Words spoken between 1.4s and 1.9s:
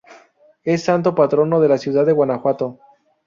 de la